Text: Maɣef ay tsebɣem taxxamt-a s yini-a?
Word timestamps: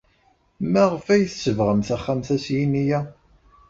Maɣef 0.71 1.05
ay 1.13 1.23
tsebɣem 1.27 1.81
taxxamt-a 1.87 2.37
s 2.43 2.45
yini-a? 2.55 2.99